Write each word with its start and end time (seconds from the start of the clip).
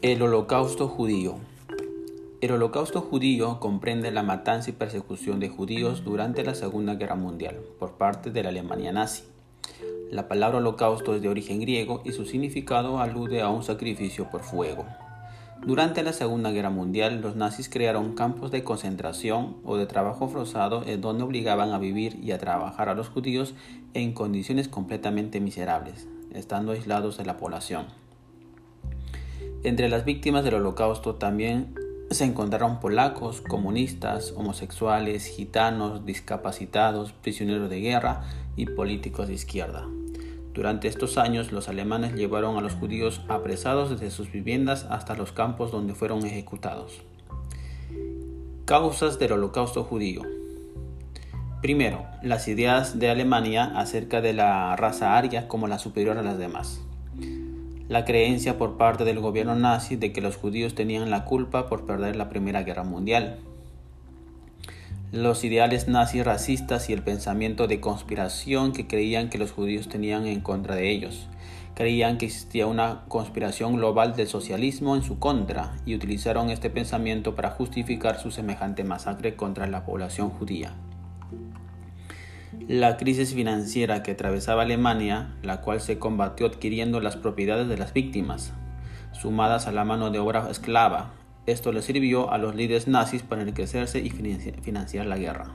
El 0.00 0.22
Holocausto 0.22 0.86
judío. 0.86 1.38
El 2.40 2.52
Holocausto 2.52 3.00
judío 3.00 3.58
comprende 3.58 4.12
la 4.12 4.22
matanza 4.22 4.70
y 4.70 4.72
persecución 4.72 5.40
de 5.40 5.48
judíos 5.48 6.04
durante 6.04 6.44
la 6.44 6.54
Segunda 6.54 6.94
Guerra 6.94 7.16
Mundial 7.16 7.56
por 7.80 7.94
parte 7.94 8.30
de 8.30 8.44
la 8.44 8.50
Alemania 8.50 8.92
nazi. 8.92 9.24
La 10.12 10.28
palabra 10.28 10.58
holocausto 10.58 11.16
es 11.16 11.20
de 11.20 11.28
origen 11.28 11.58
griego 11.58 12.00
y 12.04 12.12
su 12.12 12.26
significado 12.26 13.00
alude 13.00 13.42
a 13.42 13.48
un 13.48 13.64
sacrificio 13.64 14.30
por 14.30 14.42
fuego. 14.42 14.86
Durante 15.66 16.04
la 16.04 16.12
Segunda 16.12 16.52
Guerra 16.52 16.70
Mundial, 16.70 17.20
los 17.20 17.34
nazis 17.34 17.68
crearon 17.68 18.14
campos 18.14 18.52
de 18.52 18.62
concentración 18.62 19.56
o 19.64 19.78
de 19.78 19.86
trabajo 19.86 20.28
forzado 20.28 20.84
en 20.86 21.00
donde 21.00 21.24
obligaban 21.24 21.72
a 21.72 21.80
vivir 21.80 22.20
y 22.22 22.30
a 22.30 22.38
trabajar 22.38 22.88
a 22.88 22.94
los 22.94 23.08
judíos 23.08 23.54
en 23.94 24.12
condiciones 24.12 24.68
completamente 24.68 25.40
miserables, 25.40 26.06
estando 26.32 26.70
aislados 26.70 27.18
de 27.18 27.24
la 27.24 27.36
población. 27.36 27.86
Entre 29.64 29.88
las 29.88 30.04
víctimas 30.04 30.44
del 30.44 30.54
holocausto 30.54 31.16
también 31.16 31.74
se 32.10 32.24
encontraron 32.24 32.78
polacos, 32.78 33.40
comunistas, 33.40 34.32
homosexuales, 34.36 35.26
gitanos, 35.26 36.06
discapacitados, 36.06 37.12
prisioneros 37.12 37.68
de 37.68 37.80
guerra 37.80 38.22
y 38.54 38.66
políticos 38.66 39.26
de 39.26 39.34
izquierda. 39.34 39.86
Durante 40.54 40.86
estos 40.86 41.18
años 41.18 41.50
los 41.50 41.68
alemanes 41.68 42.14
llevaron 42.14 42.56
a 42.56 42.60
los 42.60 42.74
judíos 42.74 43.20
apresados 43.28 43.90
desde 43.90 44.10
sus 44.10 44.30
viviendas 44.30 44.86
hasta 44.90 45.16
los 45.16 45.32
campos 45.32 45.72
donde 45.72 45.94
fueron 45.94 46.24
ejecutados. 46.24 47.02
Causas 48.64 49.18
del 49.18 49.32
holocausto 49.32 49.82
judío. 49.82 50.22
Primero, 51.62 52.06
las 52.22 52.46
ideas 52.46 53.00
de 53.00 53.10
Alemania 53.10 53.72
acerca 53.74 54.20
de 54.20 54.34
la 54.34 54.76
raza 54.76 55.18
aria 55.18 55.48
como 55.48 55.66
la 55.66 55.80
superior 55.80 56.16
a 56.16 56.22
las 56.22 56.38
demás 56.38 56.80
la 57.88 58.04
creencia 58.04 58.58
por 58.58 58.76
parte 58.76 59.04
del 59.04 59.18
gobierno 59.18 59.54
nazi 59.54 59.96
de 59.96 60.12
que 60.12 60.20
los 60.20 60.36
judíos 60.36 60.74
tenían 60.74 61.10
la 61.10 61.24
culpa 61.24 61.68
por 61.68 61.86
perder 61.86 62.16
la 62.16 62.28
Primera 62.28 62.62
Guerra 62.62 62.84
Mundial. 62.84 63.38
Los 65.10 65.42
ideales 65.42 65.88
nazis 65.88 66.22
racistas 66.22 66.90
y 66.90 66.92
el 66.92 67.02
pensamiento 67.02 67.66
de 67.66 67.80
conspiración 67.80 68.72
que 68.72 68.86
creían 68.86 69.30
que 69.30 69.38
los 69.38 69.52
judíos 69.52 69.88
tenían 69.88 70.26
en 70.26 70.40
contra 70.40 70.74
de 70.74 70.90
ellos. 70.90 71.28
Creían 71.74 72.18
que 72.18 72.26
existía 72.26 72.66
una 72.66 73.04
conspiración 73.08 73.76
global 73.76 74.14
del 74.14 74.26
socialismo 74.26 74.94
en 74.94 75.02
su 75.02 75.18
contra 75.18 75.74
y 75.86 75.94
utilizaron 75.94 76.50
este 76.50 76.68
pensamiento 76.68 77.34
para 77.34 77.52
justificar 77.52 78.20
su 78.20 78.30
semejante 78.30 78.84
masacre 78.84 79.34
contra 79.34 79.66
la 79.66 79.86
población 79.86 80.28
judía. 80.28 80.74
La 82.66 82.96
crisis 82.96 83.34
financiera 83.34 84.02
que 84.02 84.12
atravesaba 84.12 84.62
Alemania, 84.62 85.34
la 85.42 85.60
cual 85.60 85.80
se 85.80 85.98
combatió 85.98 86.46
adquiriendo 86.46 87.00
las 87.00 87.16
propiedades 87.16 87.68
de 87.68 87.76
las 87.76 87.92
víctimas, 87.92 88.54
sumadas 89.12 89.66
a 89.66 89.72
la 89.72 89.84
mano 89.84 90.10
de 90.10 90.18
obra 90.18 90.48
esclava, 90.50 91.12
esto 91.46 91.72
le 91.72 91.82
sirvió 91.82 92.30
a 92.30 92.38
los 92.38 92.54
líderes 92.54 92.88
nazis 92.88 93.22
para 93.22 93.42
enriquecerse 93.42 94.00
y 94.00 94.10
financiar 94.10 95.06
la 95.06 95.18
guerra. 95.18 95.54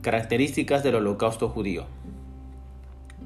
Características 0.00 0.82
del 0.82 0.96
holocausto 0.96 1.50
judío. 1.50 1.86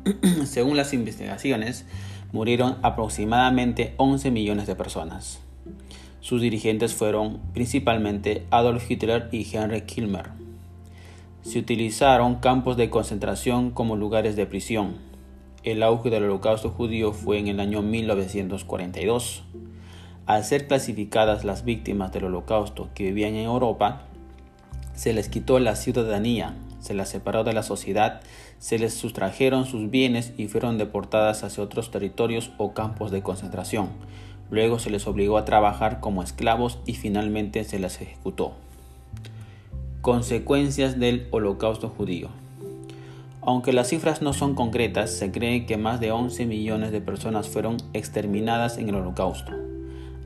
Según 0.45 0.77
las 0.77 0.93
investigaciones, 0.93 1.85
murieron 2.33 2.79
aproximadamente 2.83 3.95
11 3.99 4.31
millones 4.33 4.67
de 4.67 4.75
personas. 4.75 5.41
Sus 6.21 6.41
dirigentes 6.41 6.95
fueron 6.95 7.41
principalmente 7.55 8.47
Adolf 8.51 8.91
Hitler 8.91 9.29
y 9.31 9.45
Heinrich 9.45 9.87
Kilmer 9.87 10.38
se 11.49 11.59
utilizaron 11.59 12.35
campos 12.35 12.77
de 12.77 12.91
concentración 12.91 13.71
como 13.71 13.97
lugares 13.97 14.37
de 14.37 14.45
prisión. 14.45 14.97
El 15.65 15.83
auge 15.83 16.11
del 16.11 16.25
holocausto 16.25 16.69
judío 16.69 17.15
fue 17.15 17.39
en 17.39 17.49
el 17.49 17.59
año 17.59 17.81
1942. 17.81 19.45
Al 20.27 20.45
ser 20.45 20.67
clasificadas 20.67 21.47
las 21.47 21.65
víctimas 21.65 22.13
del 22.13 22.25
holocausto 22.25 22.91
que 22.95 23.05
vivían 23.05 23.35
en 23.35 23.47
Europa, 23.47 24.03
se 24.95 25.15
les 25.15 25.31
quitó 25.31 25.59
la 25.59 25.75
ciudadanía, 25.75 26.55
se 26.81 26.93
las 26.93 27.09
separó 27.09 27.45
de 27.45 27.55
la 27.55 27.63
sociedad, 27.63 28.21
se 28.59 28.79
les 28.79 28.93
sustrajeron 28.93 29.65
sus 29.65 29.89
bienes 29.89 30.35
y 30.37 30.49
fueron 30.49 30.77
deportadas 30.77 31.45
hacia 31.45 31.65
otros 31.65 31.91
territorios 31.91 32.51
o 32.59 32.75
campos 32.75 33.11
de 33.11 33.23
concentración. 33.23 33.89
Luego 34.51 34.79
se 34.79 34.91
les 34.91 35.07
obligó 35.07 35.39
a 35.39 35.47
trabajar 35.47 36.01
como 36.01 36.23
esclavos 36.23 36.79
y 36.85 36.93
finalmente 36.93 37.65
se 37.65 37.79
las 37.79 38.03
ejecutó. 38.03 38.68
Consecuencias 40.09 40.99
del 40.99 41.27
holocausto 41.33 41.91
judío. 41.91 42.31
Aunque 43.43 43.75
las 43.75 43.89
cifras 43.89 44.23
no 44.23 44.33
son 44.33 44.55
concretas, 44.55 45.11
se 45.11 45.31
cree 45.31 45.67
que 45.67 45.77
más 45.77 46.01
de 46.01 46.13
11 46.13 46.47
millones 46.47 46.93
de 46.93 47.03
personas 47.03 47.51
fueron 47.51 47.77
exterminadas 47.93 48.79
en 48.79 48.89
el 48.89 48.95
holocausto. 48.95 49.53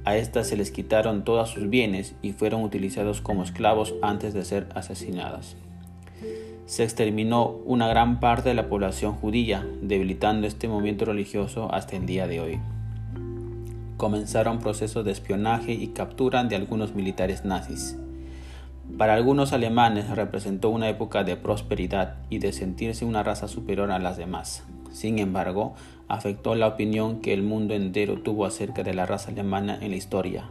A 0.05 0.17
estas 0.17 0.47
se 0.47 0.57
les 0.57 0.71
quitaron 0.71 1.25
todos 1.25 1.51
sus 1.51 1.69
bienes 1.69 2.15
y 2.23 2.31
fueron 2.31 2.63
utilizados 2.63 3.21
como 3.21 3.43
esclavos 3.43 3.93
antes 4.03 4.35
de 4.35 4.45
ser 4.45 4.69
asesinadas. 4.77 5.57
Se 6.67 6.85
exterminó 6.85 7.49
una 7.67 7.89
gran 7.89 8.21
parte 8.21 8.51
de 8.51 8.55
la 8.55 8.69
población 8.69 9.15
judía, 9.15 9.67
debilitando 9.81 10.47
este 10.47 10.69
movimiento 10.69 11.07
religioso 11.07 11.75
hasta 11.75 11.97
el 11.97 12.07
día 12.07 12.29
de 12.29 12.39
hoy. 12.39 12.61
Comenzaron 13.97 14.61
procesos 14.61 15.05
de 15.05 15.11
espionaje 15.11 15.73
y 15.73 15.89
captura 15.89 16.45
de 16.45 16.55
algunos 16.55 16.95
militares 16.95 17.45
nazis. 17.45 17.97
Para 18.99 19.15
algunos 19.15 19.53
alemanes 19.53 20.11
representó 20.11 20.69
una 20.69 20.89
época 20.89 21.25
de 21.25 21.37
prosperidad 21.37 22.17
y 22.29 22.39
de 22.39 22.53
sentirse 22.53 23.05
una 23.05 23.23
raza 23.23 23.49
superior 23.49 23.91
a 23.91 23.99
las 23.99 24.17
demás. 24.17 24.65
Sin 24.93 25.19
embargo, 25.19 25.75
afectó 26.09 26.55
la 26.55 26.69
opinión 26.69 27.21
que 27.21 27.33
el 27.33 27.43
mundo 27.43 27.75
entero 27.75 28.21
tuvo 28.21 28.45
acerca 28.45 28.83
de 28.83 28.95
la 28.95 29.07
raza 29.07 29.31
alemana 29.31 29.79
en 29.81 29.91
la 29.91 29.97
historia. 29.97 30.51